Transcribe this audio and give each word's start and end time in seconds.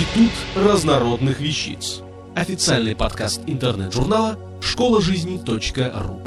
Институт 0.00 0.32
разнородных 0.56 1.40
вещиц. 1.40 2.00
Официальный 2.34 2.96
подкаст 2.96 3.42
интернет-журнала 3.46 4.38
школа 4.62 5.02
жизни.ру. 5.02 6.22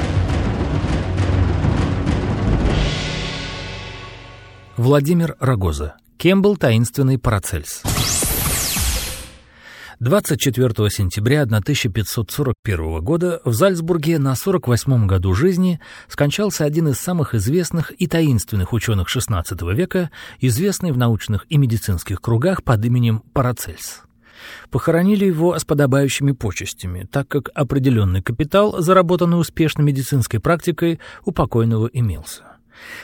Владимир 4.77 5.35
Рогоза. 5.39 5.95
Кем 6.17 6.43
был 6.43 6.55
таинственный 6.55 7.17
Парацельс? 7.17 7.81
24 10.03 10.89
сентября 10.89 11.43
1541 11.43 12.99
года 12.99 13.39
в 13.45 13.53
Зальцбурге 13.53 14.19
на 14.19 14.35
48 14.35 15.07
году 15.07 15.33
жизни 15.33 15.79
скончался 16.09 16.65
один 16.65 16.89
из 16.89 16.97
самых 16.97 17.33
известных 17.33 17.93
и 17.97 18.07
таинственных 18.07 18.73
ученых 18.73 19.07
XVI 19.07 19.73
века, 19.73 20.11
известный 20.41 20.91
в 20.91 20.97
научных 20.97 21.45
и 21.47 21.55
медицинских 21.55 22.19
кругах 22.19 22.65
под 22.65 22.83
именем 22.83 23.23
Парацельс. 23.31 24.01
Похоронили 24.69 25.23
его 25.23 25.57
с 25.57 25.63
подобающими 25.63 26.33
почестями, 26.33 27.07
так 27.09 27.29
как 27.29 27.49
определенный 27.55 28.21
капитал, 28.21 28.81
заработанный 28.81 29.39
успешной 29.39 29.85
медицинской 29.85 30.41
практикой, 30.41 30.99
у 31.23 31.31
покойного 31.31 31.89
имелся. 31.93 32.52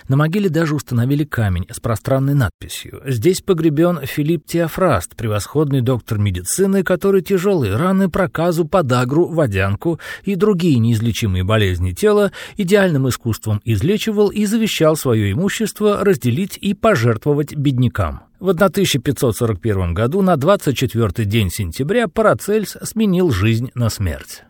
На 0.07 0.17
могиле 0.17 0.49
даже 0.49 0.75
установили 0.75 1.23
камень 1.23 1.67
с 1.71 1.79
пространной 1.79 2.33
надписью. 2.33 3.01
Здесь 3.05 3.41
погребен 3.41 3.99
Филипп 4.05 4.45
Теофраст, 4.45 5.15
превосходный 5.15 5.81
доктор 5.81 6.17
медицины, 6.17 6.83
который 6.83 7.21
тяжелые 7.21 7.75
раны, 7.75 8.09
проказу, 8.09 8.65
подагру, 8.65 9.27
водянку 9.27 9.99
и 10.23 10.35
другие 10.35 10.79
неизлечимые 10.79 11.43
болезни 11.43 11.91
тела 11.91 12.31
идеальным 12.57 13.07
искусством 13.09 13.61
излечивал 13.63 14.29
и 14.29 14.45
завещал 14.45 14.95
свое 14.95 15.31
имущество 15.31 16.03
разделить 16.03 16.57
и 16.59 16.73
пожертвовать 16.73 17.55
беднякам. 17.55 18.21
В 18.39 18.49
1541 18.49 19.93
году 19.93 20.21
на 20.21 20.37
24 20.37 21.27
день 21.27 21.51
сентября 21.51 22.07
Парацельс 22.07 22.77
сменил 22.83 23.31
жизнь 23.31 23.69
на 23.75 23.89
смерть. 23.89 24.43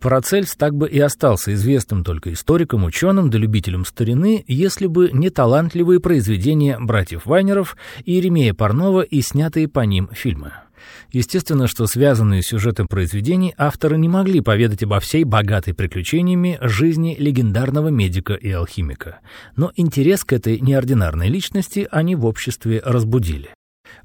Парацельс 0.00 0.54
так 0.56 0.74
бы 0.74 0.88
и 0.88 0.98
остался 0.98 1.54
известным 1.54 2.04
только 2.04 2.32
историком, 2.32 2.84
ученым 2.84 3.30
да 3.30 3.38
любителем 3.38 3.84
старины, 3.84 4.44
если 4.46 4.86
бы 4.86 5.10
не 5.12 5.30
талантливые 5.30 6.00
произведения 6.00 6.78
братьев 6.78 7.26
Вайнеров 7.26 7.76
и 8.04 8.12
Еремея 8.12 8.54
Парнова 8.54 9.02
и 9.02 9.20
снятые 9.22 9.68
по 9.68 9.80
ним 9.80 10.08
фильмы. 10.12 10.52
Естественно, 11.10 11.66
что 11.66 11.86
связанные 11.86 12.42
с 12.42 12.46
сюжетом 12.46 12.86
произведений 12.86 13.54
авторы 13.56 13.98
не 13.98 14.08
могли 14.08 14.40
поведать 14.40 14.82
обо 14.82 15.00
всей 15.00 15.24
богатой 15.24 15.74
приключениями 15.74 16.58
жизни 16.60 17.16
легендарного 17.18 17.88
медика 17.88 18.34
и 18.34 18.50
алхимика. 18.50 19.20
Но 19.56 19.72
интерес 19.76 20.24
к 20.24 20.32
этой 20.32 20.60
неординарной 20.60 21.28
личности 21.28 21.88
они 21.90 22.14
в 22.14 22.26
обществе 22.26 22.82
разбудили. 22.84 23.55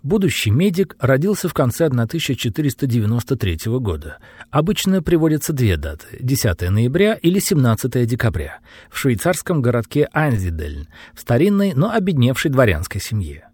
Будущий 0.04 0.52
медик 0.52 0.96
родился 1.00 1.48
в 1.48 1.54
конце 1.54 1.86
1493 1.86 3.60
года. 3.80 4.18
Обычно 4.50 5.02
приводятся 5.02 5.54
две 5.54 5.78
даты– 5.78 6.08
10 6.20 6.70
ноября 6.70 7.14
или 7.14 7.40
17 7.40 8.08
декабря, 8.08 8.60
в 8.90 8.98
швейцарском 8.98 9.62
городке 9.62 10.10
Айнзидельн, 10.14 10.88
в 11.14 11.22
старинной, 11.22 11.74
но 11.76 11.92
обедневшей 11.92 12.52
дворянской 12.52 13.00
семье. 13.00 13.50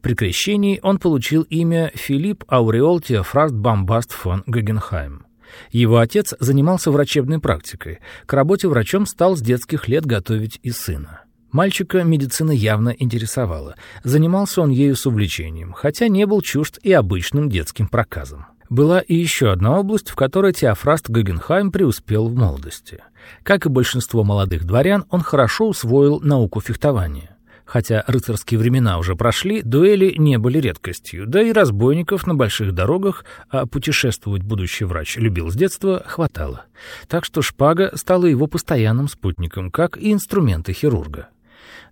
При 0.00 0.14
крещении 0.14 0.80
он 0.82 0.98
получил 0.98 1.42
имя 1.42 1.90
Филипп 1.94 2.44
Ауреол 2.48 3.00
Теофраст 3.00 3.54
Бомбаст 3.54 4.12
фон 4.12 4.44
Гогенхайм. 4.46 5.26
Его 5.70 5.98
отец 5.98 6.34
занимался 6.40 6.90
врачебной 6.90 7.40
практикой. 7.40 8.00
К 8.26 8.32
работе 8.34 8.68
врачом 8.68 9.06
стал 9.06 9.36
с 9.36 9.40
детских 9.40 9.88
лет 9.88 10.04
готовить 10.04 10.60
и 10.62 10.70
сына. 10.70 11.22
Мальчика 11.50 12.02
медицина 12.04 12.50
явно 12.50 12.94
интересовала. 12.98 13.74
Занимался 14.04 14.60
он 14.60 14.70
ею 14.70 14.96
с 14.96 15.06
увлечением, 15.06 15.72
хотя 15.72 16.08
не 16.08 16.26
был 16.26 16.42
чужд 16.42 16.78
и 16.82 16.92
обычным 16.92 17.48
детским 17.48 17.88
проказом. 17.88 18.46
Была 18.68 19.00
и 19.00 19.14
еще 19.14 19.50
одна 19.50 19.78
область, 19.78 20.10
в 20.10 20.14
которой 20.14 20.52
Теофраст 20.52 21.08
Гогенхайм 21.08 21.72
преуспел 21.72 22.28
в 22.28 22.34
молодости. 22.34 23.02
Как 23.42 23.64
и 23.64 23.70
большинство 23.70 24.24
молодых 24.24 24.64
дворян, 24.64 25.06
он 25.08 25.22
хорошо 25.22 25.68
усвоил 25.68 26.20
науку 26.20 26.60
фехтования. 26.60 27.34
Хотя 27.64 28.02
рыцарские 28.06 28.58
времена 28.58 28.98
уже 28.98 29.14
прошли, 29.14 29.60
дуэли 29.62 30.14
не 30.16 30.38
были 30.38 30.58
редкостью, 30.58 31.26
да 31.26 31.42
и 31.42 31.52
разбойников 31.52 32.26
на 32.26 32.34
больших 32.34 32.72
дорогах, 32.72 33.26
а 33.50 33.66
путешествовать 33.66 34.42
будущий 34.42 34.84
врач 34.84 35.16
любил 35.16 35.50
с 35.50 35.54
детства, 35.54 36.02
хватало. 36.06 36.64
Так 37.08 37.26
что 37.26 37.42
шпага 37.42 37.92
стала 37.94 38.24
его 38.24 38.46
постоянным 38.46 39.08
спутником, 39.08 39.70
как 39.70 39.98
и 39.98 40.12
инструменты 40.12 40.72
хирурга. 40.72 41.28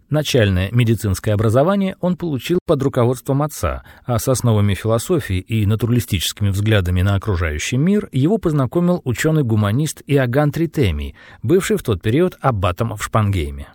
Начальное 0.09 0.71
медицинское 0.71 1.33
образование 1.33 1.97
он 2.00 2.17
получил 2.17 2.61
под 2.65 2.81
руководством 2.81 3.43
отца, 3.43 3.83
а 4.05 4.21
с 4.21 4.28
основами 4.28 4.75
философии 4.75 5.39
и 5.39 5.67
натуралистическими 5.67 6.50
взглядами 6.50 7.03
на 7.03 7.17
окружающий 7.17 7.77
мир 7.77 8.09
его 8.12 8.39
познакомил 8.39 9.00
ученый-гуманист 9.05 10.03
Иоганн 10.06 10.53
Тритемий, 10.53 11.17
бывший 11.43 11.77
в 11.77 11.83
тот 11.83 12.03
период 12.03 12.39
аббатом 12.41 12.97
в 12.97 13.03
Шпангейме. 13.03 13.67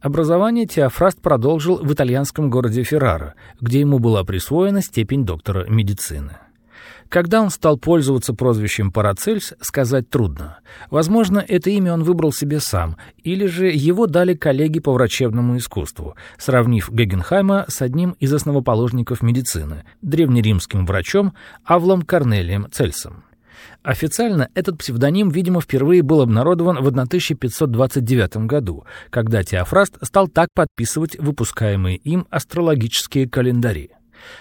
Образование 0.00 0.66
Теофраст 0.66 1.20
продолжил 1.22 1.76
в 1.76 1.92
итальянском 1.92 2.50
городе 2.50 2.82
Феррара, 2.82 3.34
где 3.60 3.80
ему 3.80 4.00
была 4.00 4.24
присвоена 4.24 4.82
степень 4.82 5.24
доктора 5.24 5.66
медицины. 5.68 6.36
Когда 7.08 7.40
он 7.40 7.50
стал 7.50 7.78
пользоваться 7.78 8.34
прозвищем 8.34 8.90
Парацельс, 8.90 9.54
сказать 9.60 10.10
трудно. 10.10 10.58
Возможно, 10.90 11.44
это 11.46 11.70
имя 11.70 11.92
он 11.92 12.02
выбрал 12.02 12.32
себе 12.32 12.60
сам, 12.60 12.96
или 13.22 13.46
же 13.46 13.68
его 13.68 14.06
дали 14.06 14.34
коллеги 14.34 14.80
по 14.80 14.92
врачебному 14.92 15.56
искусству, 15.56 16.16
сравнив 16.38 16.90
Гегенхайма 16.90 17.66
с 17.68 17.80
одним 17.82 18.16
из 18.18 18.32
основоположников 18.32 19.22
медицины, 19.22 19.84
древнеримским 20.02 20.84
врачом 20.84 21.34
Авлом 21.64 22.02
Корнелием 22.02 22.66
Цельсом. 22.70 23.24
Официально 23.82 24.48
этот 24.54 24.78
псевдоним, 24.78 25.28
видимо, 25.28 25.60
впервые 25.60 26.02
был 26.02 26.20
обнародован 26.20 26.82
в 26.82 26.88
1529 26.88 28.36
году, 28.46 28.84
когда 29.10 29.44
Теофраст 29.44 29.96
стал 30.02 30.28
так 30.28 30.48
подписывать 30.54 31.16
выпускаемые 31.18 31.96
им 31.96 32.26
астрологические 32.30 33.28
календари. 33.28 33.92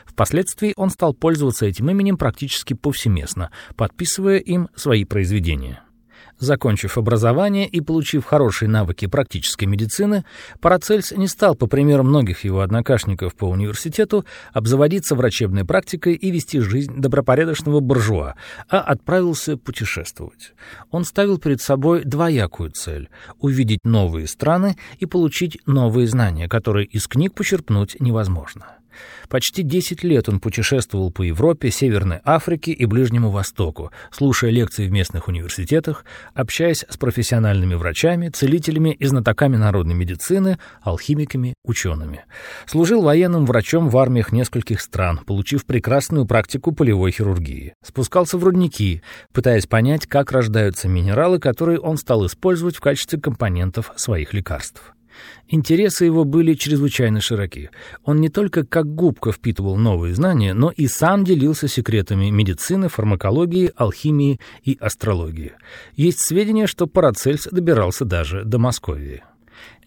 Впоследствии 0.05 0.73
он 0.75 0.89
стал 0.89 1.13
пользоваться 1.13 1.65
этим 1.65 1.89
именем 1.89 2.17
практически 2.17 2.73
повсеместно, 2.73 3.51
подписывая 3.75 4.37
им 4.37 4.69
свои 4.75 5.05
произведения. 5.05 5.85
Закончив 6.39 6.97
образование 6.97 7.65
и 7.65 7.79
получив 7.79 8.25
хорошие 8.25 8.67
навыки 8.67 9.07
практической 9.07 9.65
медицины, 9.65 10.25
Парацельс 10.59 11.11
не 11.11 11.27
стал, 11.27 11.55
по 11.55 11.67
примеру 11.67 12.03
многих 12.03 12.43
его 12.43 12.59
однокашников 12.59 13.35
по 13.35 13.45
университету, 13.45 14.25
обзаводиться 14.51 15.15
врачебной 15.15 15.63
практикой 15.63 16.13
и 16.15 16.31
вести 16.31 16.59
жизнь 16.59 16.93
добропорядочного 16.97 17.79
буржуа, 17.79 18.35
а 18.69 18.81
отправился 18.81 19.55
путешествовать. 19.55 20.53
Он 20.91 21.05
ставил 21.05 21.37
перед 21.37 21.61
собой 21.61 22.03
двоякую 22.03 22.71
цель— 22.71 23.09
увидеть 23.39 23.79
новые 23.85 24.27
страны 24.27 24.75
и 24.99 25.05
получить 25.05 25.59
новые 25.65 26.07
знания, 26.07 26.49
которые 26.49 26.85
из 26.85 27.07
книг 27.07 27.33
почерпнуть 27.33 27.95
невозможно. 28.01 28.74
Почти 29.29 29.63
10 29.63 30.03
лет 30.03 30.29
он 30.29 30.39
путешествовал 30.39 31.11
по 31.11 31.23
Европе, 31.23 31.71
Северной 31.71 32.19
Африке 32.23 32.71
и 32.71 32.85
Ближнему 32.85 33.29
Востоку, 33.29 33.91
слушая 34.11 34.51
лекции 34.51 34.87
в 34.87 34.91
местных 34.91 35.27
университетах, 35.27 36.05
общаясь 36.33 36.85
с 36.87 36.97
профессиональными 36.97 37.75
врачами, 37.75 38.29
целителями 38.29 38.91
и 38.91 39.05
знатоками 39.05 39.57
народной 39.57 39.95
медицины, 39.95 40.57
алхимиками, 40.81 41.55
учеными. 41.63 42.25
Служил 42.65 43.01
военным 43.01 43.45
врачом 43.45 43.89
в 43.89 43.97
армиях 43.97 44.31
нескольких 44.31 44.81
стран, 44.81 45.19
получив 45.25 45.65
прекрасную 45.65 46.25
практику 46.25 46.71
полевой 46.71 47.11
хирургии. 47.11 47.73
Спускался 47.83 48.37
в 48.37 48.43
рудники, 48.43 49.01
пытаясь 49.33 49.67
понять, 49.67 50.07
как 50.07 50.31
рождаются 50.31 50.87
минералы, 50.87 51.39
которые 51.39 51.79
он 51.79 51.97
стал 51.97 52.25
использовать 52.25 52.75
в 52.75 52.81
качестве 52.81 53.19
компонентов 53.19 53.91
своих 53.95 54.33
лекарств. 54.33 54.95
Интересы 55.47 56.05
его 56.05 56.23
были 56.23 56.53
чрезвычайно 56.53 57.21
широки. 57.21 57.69
Он 58.03 58.19
не 58.19 58.29
только 58.29 58.65
как 58.65 58.93
губка 58.93 59.31
впитывал 59.31 59.77
новые 59.77 60.15
знания, 60.15 60.53
но 60.53 60.71
и 60.71 60.87
сам 60.87 61.23
делился 61.23 61.67
секретами 61.67 62.29
медицины, 62.29 62.89
фармакологии, 62.89 63.71
алхимии 63.75 64.39
и 64.63 64.77
астрологии. 64.79 65.53
Есть 65.95 66.19
сведения, 66.19 66.67
что 66.67 66.87
Парацельс 66.87 67.47
добирался 67.51 68.05
даже 68.05 68.43
до 68.43 68.57
Московии. 68.57 69.23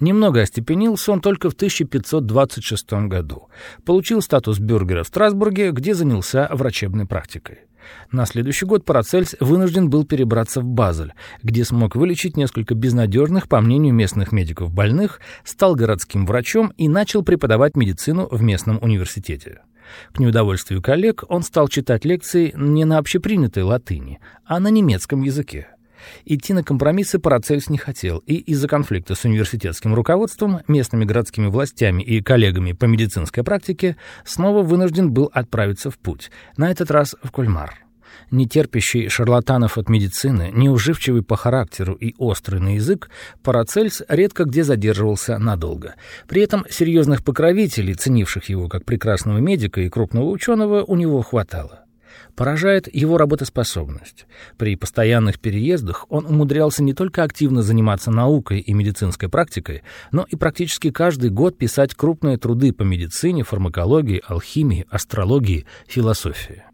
Немного 0.00 0.42
остепенился 0.42 1.12
он 1.12 1.20
только 1.20 1.50
в 1.50 1.54
1526 1.54 2.92
году. 3.08 3.48
Получил 3.84 4.22
статус 4.22 4.58
бюргера 4.58 5.02
в 5.02 5.08
Страсбурге, 5.08 5.72
где 5.72 5.94
занялся 5.94 6.48
врачебной 6.52 7.06
практикой. 7.06 7.67
На 8.10 8.26
следующий 8.26 8.66
год 8.66 8.84
Парацельс 8.84 9.36
вынужден 9.40 9.90
был 9.90 10.04
перебраться 10.04 10.60
в 10.60 10.64
Базель, 10.64 11.12
где 11.42 11.64
смог 11.64 11.96
вылечить 11.96 12.36
несколько 12.36 12.74
безнадежных, 12.74 13.48
по 13.48 13.60
мнению 13.60 13.94
местных 13.94 14.32
медиков, 14.32 14.72
больных, 14.72 15.20
стал 15.44 15.74
городским 15.74 16.26
врачом 16.26 16.72
и 16.76 16.88
начал 16.88 17.22
преподавать 17.22 17.76
медицину 17.76 18.28
в 18.30 18.42
местном 18.42 18.78
университете. 18.82 19.60
К 20.12 20.18
неудовольствию 20.18 20.82
коллег 20.82 21.24
он 21.28 21.42
стал 21.42 21.68
читать 21.68 22.04
лекции 22.04 22.52
не 22.54 22.84
на 22.84 22.98
общепринятой 22.98 23.62
латыни, 23.62 24.20
а 24.44 24.60
на 24.60 24.68
немецком 24.68 25.22
языке. 25.22 25.68
Идти 26.24 26.52
на 26.52 26.62
компромиссы 26.62 27.18
Парацельс 27.18 27.68
не 27.68 27.78
хотел, 27.78 28.18
и 28.18 28.34
из-за 28.36 28.68
конфликта 28.68 29.14
с 29.14 29.24
университетским 29.24 29.94
руководством, 29.94 30.60
местными 30.68 31.04
городскими 31.04 31.46
властями 31.46 32.02
и 32.02 32.22
коллегами 32.22 32.72
по 32.72 32.84
медицинской 32.84 33.44
практике 33.44 33.96
снова 34.24 34.62
вынужден 34.62 35.12
был 35.12 35.30
отправиться 35.32 35.90
в 35.90 35.98
путь, 35.98 36.30
на 36.56 36.70
этот 36.70 36.90
раз 36.90 37.16
в 37.22 37.30
Кольмар. 37.30 37.74
Нетерпящий 38.30 39.08
шарлатанов 39.08 39.78
от 39.78 39.88
медицины, 39.88 40.50
неуживчивый 40.52 41.22
по 41.22 41.36
характеру 41.36 41.94
и 41.94 42.14
острый 42.18 42.60
на 42.60 42.74
язык, 42.74 43.10
Парацельс 43.42 44.02
редко 44.08 44.44
где 44.44 44.64
задерживался 44.64 45.38
надолго. 45.38 45.94
При 46.26 46.42
этом 46.42 46.64
серьезных 46.68 47.24
покровителей, 47.24 47.94
ценивших 47.94 48.48
его 48.48 48.68
как 48.68 48.84
прекрасного 48.84 49.38
медика 49.38 49.80
и 49.80 49.88
крупного 49.88 50.26
ученого, 50.26 50.84
у 50.84 50.96
него 50.96 51.22
хватало. 51.22 51.87
Поражает 52.36 52.92
его 52.94 53.18
работоспособность. 53.18 54.26
При 54.56 54.76
постоянных 54.76 55.40
переездах 55.40 56.06
он 56.08 56.26
умудрялся 56.26 56.82
не 56.82 56.94
только 56.94 57.22
активно 57.22 57.62
заниматься 57.62 58.10
наукой 58.10 58.60
и 58.60 58.72
медицинской 58.72 59.28
практикой, 59.28 59.82
но 60.12 60.26
и 60.28 60.36
практически 60.36 60.90
каждый 60.90 61.30
год 61.30 61.58
писать 61.58 61.94
крупные 61.94 62.38
труды 62.38 62.72
по 62.72 62.82
медицине, 62.82 63.42
фармакологии, 63.42 64.22
алхимии, 64.26 64.86
астрологии, 64.90 65.66
философии. 65.86 66.64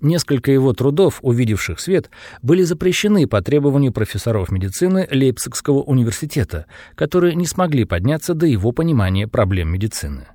Несколько 0.00 0.50
его 0.50 0.72
трудов, 0.72 1.18
увидевших 1.22 1.80
свет, 1.80 2.10
были 2.42 2.62
запрещены 2.62 3.26
по 3.26 3.42
требованию 3.42 3.92
профессоров 3.92 4.50
медицины 4.50 5.06
Лейпцигского 5.10 5.82
университета, 5.82 6.66
которые 6.94 7.34
не 7.34 7.46
смогли 7.46 7.84
подняться 7.84 8.34
до 8.34 8.46
его 8.46 8.72
понимания 8.72 9.28
проблем 9.28 9.70
медицины. 9.70 10.26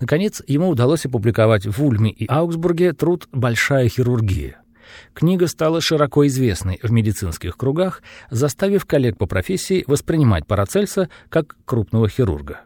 Наконец, 0.00 0.42
ему 0.46 0.68
удалось 0.68 1.06
опубликовать 1.06 1.66
в 1.66 1.84
Ульме 1.84 2.10
и 2.10 2.26
Аугсбурге 2.26 2.92
труд 2.92 3.28
«Большая 3.32 3.88
хирургия». 3.88 4.60
Книга 5.14 5.46
стала 5.46 5.80
широко 5.80 6.26
известной 6.26 6.80
в 6.82 6.90
медицинских 6.90 7.56
кругах, 7.56 8.02
заставив 8.30 8.86
коллег 8.86 9.18
по 9.18 9.26
профессии 9.26 9.84
воспринимать 9.86 10.46
Парацельса 10.46 11.08
как 11.28 11.56
крупного 11.64 12.08
хирурга. 12.08 12.60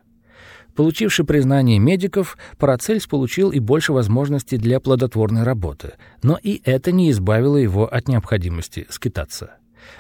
Получивший 0.75 1.25
признание 1.25 1.79
медиков, 1.79 2.37
Парацельс 2.59 3.07
получил 3.07 3.51
и 3.51 3.61
больше 3.61 3.93
возможностей 3.93 4.59
для 4.59 4.81
плодотворной 4.81 5.45
работы, 5.45 5.93
но 6.23 6.37
и 6.43 6.61
это 6.65 6.91
не 6.91 7.11
избавило 7.13 7.57
его 7.57 7.87
от 7.87 8.09
необходимости 8.09 8.87
скитаться. 8.91 9.57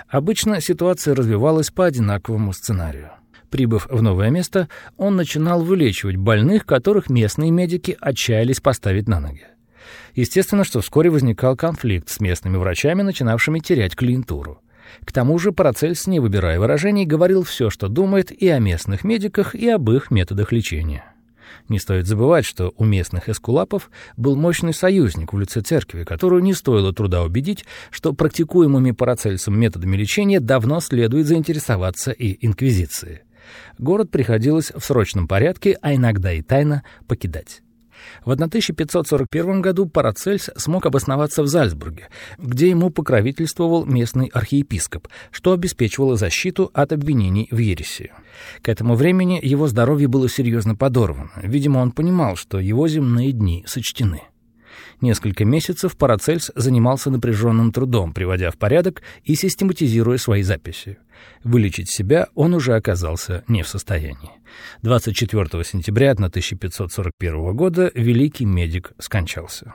Обычно 0.08 0.60
ситуация 0.60 1.14
развивалась 1.14 1.70
по 1.70 1.84
одинаковому 1.84 2.52
сценарию. 2.52 3.12
Прибыв 3.54 3.86
в 3.88 4.02
новое 4.02 4.30
место, 4.30 4.68
он 4.96 5.14
начинал 5.14 5.62
вылечивать 5.62 6.16
больных, 6.16 6.66
которых 6.66 7.08
местные 7.08 7.52
медики 7.52 7.96
отчаялись 8.00 8.58
поставить 8.58 9.06
на 9.06 9.20
ноги. 9.20 9.44
Естественно, 10.16 10.64
что 10.64 10.80
вскоре 10.80 11.08
возникал 11.08 11.54
конфликт 11.54 12.08
с 12.08 12.18
местными 12.18 12.56
врачами, 12.56 13.02
начинавшими 13.02 13.60
терять 13.60 13.94
клиентуру. 13.94 14.60
К 15.04 15.12
тому 15.12 15.38
же 15.38 15.52
Парацельс, 15.52 16.08
не 16.08 16.18
выбирая 16.18 16.58
выражений, 16.58 17.04
говорил 17.04 17.44
все, 17.44 17.70
что 17.70 17.86
думает 17.86 18.32
и 18.32 18.48
о 18.48 18.58
местных 18.58 19.04
медиках, 19.04 19.54
и 19.54 19.68
об 19.68 19.88
их 19.88 20.10
методах 20.10 20.50
лечения. 20.50 21.04
Не 21.68 21.78
стоит 21.78 22.08
забывать, 22.08 22.44
что 22.44 22.74
у 22.76 22.84
местных 22.84 23.28
эскулапов 23.28 23.88
был 24.16 24.34
мощный 24.34 24.74
союзник 24.74 25.32
в 25.32 25.38
лице 25.38 25.60
церкви, 25.60 26.02
которую 26.02 26.42
не 26.42 26.54
стоило 26.54 26.92
труда 26.92 27.22
убедить, 27.22 27.64
что 27.92 28.14
практикуемыми 28.14 28.90
Парацельсом 28.90 29.56
методами 29.56 29.96
лечения 29.96 30.40
давно 30.40 30.80
следует 30.80 31.28
заинтересоваться 31.28 32.10
и 32.10 32.44
инквизиции. 32.44 33.22
Город 33.78 34.10
приходилось 34.10 34.72
в 34.74 34.84
срочном 34.84 35.28
порядке, 35.28 35.78
а 35.82 35.94
иногда 35.94 36.32
и 36.32 36.42
тайно 36.42 36.82
покидать. 37.06 37.62
В 38.24 38.30
1541 38.30 39.62
году 39.62 39.86
Парацельс 39.86 40.50
смог 40.56 40.86
обосноваться 40.86 41.42
в 41.42 41.46
Зальцбурге, 41.46 42.08
где 42.38 42.68
ему 42.68 42.90
покровительствовал 42.90 43.84
местный 43.84 44.26
архиепископ, 44.26 45.08
что 45.30 45.52
обеспечивало 45.52 46.16
защиту 46.16 46.70
от 46.74 46.92
обвинений 46.92 47.48
в 47.50 47.58
ереси. 47.58 48.12
К 48.62 48.68
этому 48.68 48.94
времени 48.94 49.40
его 49.42 49.66
здоровье 49.68 50.08
было 50.08 50.28
серьезно 50.28 50.74
подорвано. 50.74 51.30
Видимо, 51.42 51.78
он 51.78 51.92
понимал, 51.92 52.36
что 52.36 52.60
его 52.60 52.88
земные 52.88 53.32
дни 53.32 53.64
сочтены. 53.66 54.22
Несколько 55.00 55.44
месяцев 55.44 55.96
Парацельс 55.96 56.50
занимался 56.54 57.10
напряженным 57.10 57.72
трудом, 57.72 58.12
приводя 58.12 58.50
в 58.50 58.56
порядок 58.56 59.02
и 59.24 59.34
систематизируя 59.34 60.18
свои 60.18 60.42
записи. 60.42 60.98
Вылечить 61.42 61.90
себя 61.90 62.28
он 62.34 62.54
уже 62.54 62.74
оказался 62.74 63.44
не 63.48 63.62
в 63.62 63.68
состоянии. 63.68 64.30
24 64.82 65.64
сентября 65.64 66.12
1541 66.12 67.54
года 67.54 67.90
великий 67.94 68.44
медик 68.44 68.92
скончался. 68.98 69.74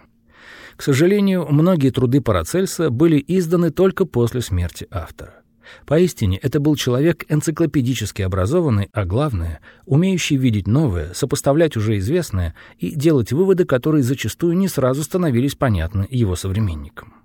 К 0.75 0.81
сожалению, 0.81 1.45
многие 1.50 1.90
труды 1.90 2.22
Парацельса 2.22 2.90
были 2.90 3.24
изданы 3.28 3.69
только 3.69 4.06
после 4.06 4.42
смерти 4.42 4.88
автора. 4.92 5.38
Поистине, 5.86 6.38
это 6.38 6.60
был 6.60 6.75
человек 6.75 7.25
энциклопедически 7.30 8.21
образованный, 8.21 8.89
а 8.94 9.06
главное, 9.06 9.60
умеющий 9.86 10.38
видеть 10.38 10.68
новое, 10.68 11.13
сопоставлять 11.13 11.77
уже 11.77 11.98
известное 11.98 12.56
и 12.77 12.92
делать 12.92 13.31
выводы, 13.31 13.66
которые 13.66 14.04
зачастую 14.04 14.57
не 14.57 14.68
сразу 14.68 15.04
становились 15.04 15.56
понятны 15.56 16.07
его 16.10 16.36
современникам. 16.36 17.19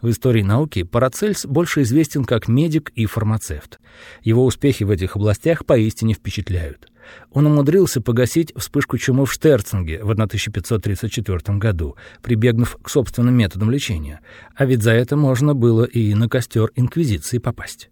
В 0.00 0.10
истории 0.10 0.42
науки 0.42 0.84
Парацельс 0.84 1.44
больше 1.44 1.82
известен 1.82 2.24
как 2.24 2.46
медик 2.46 2.92
и 2.94 3.06
фармацевт. 3.06 3.80
Его 4.22 4.44
успехи 4.44 4.84
в 4.84 4.90
этих 4.90 5.16
областях 5.16 5.66
поистине 5.66 6.14
впечатляют. 6.14 6.88
Он 7.32 7.46
умудрился 7.46 8.00
погасить 8.00 8.52
вспышку 8.54 8.96
чумы 8.96 9.26
в 9.26 9.32
Штерцинге 9.32 10.04
в 10.04 10.10
1534 10.10 11.58
году, 11.58 11.96
прибегнув 12.22 12.76
к 12.80 12.88
собственным 12.88 13.34
методам 13.34 13.70
лечения, 13.70 14.20
а 14.54 14.66
ведь 14.66 14.82
за 14.82 14.92
это 14.92 15.16
можно 15.16 15.54
было 15.54 15.84
и 15.84 16.14
на 16.14 16.28
костер 16.28 16.70
Инквизиции 16.76 17.38
попасть. 17.38 17.90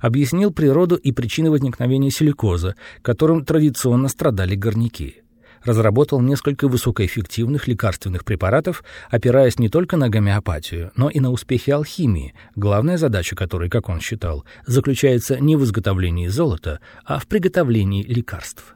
Объяснил 0.00 0.52
природу 0.52 0.96
и 0.96 1.12
причины 1.12 1.50
возникновения 1.50 2.10
силикоза, 2.10 2.76
которым 3.02 3.44
традиционно 3.44 4.08
страдали 4.08 4.54
горняки 4.54 5.21
разработал 5.64 6.20
несколько 6.20 6.68
высокоэффективных 6.68 7.68
лекарственных 7.68 8.24
препаратов, 8.24 8.84
опираясь 9.10 9.58
не 9.58 9.68
только 9.68 9.96
на 9.96 10.08
гомеопатию, 10.08 10.92
но 10.96 11.08
и 11.08 11.20
на 11.20 11.30
успехи 11.30 11.70
алхимии, 11.70 12.34
главная 12.56 12.96
задача 12.96 13.36
которой, 13.36 13.68
как 13.68 13.88
он 13.88 14.00
считал, 14.00 14.44
заключается 14.66 15.38
не 15.38 15.56
в 15.56 15.64
изготовлении 15.64 16.28
золота, 16.28 16.80
а 17.04 17.18
в 17.18 17.26
приготовлении 17.26 18.02
лекарств. 18.02 18.74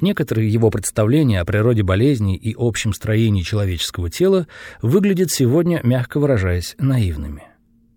Некоторые 0.00 0.48
его 0.50 0.70
представления 0.70 1.40
о 1.40 1.46
природе 1.46 1.82
болезней 1.82 2.36
и 2.36 2.54
общем 2.56 2.92
строении 2.92 3.42
человеческого 3.42 4.10
тела 4.10 4.46
выглядят 4.82 5.30
сегодня, 5.30 5.80
мягко 5.82 6.20
выражаясь, 6.20 6.74
наивными. 6.78 7.55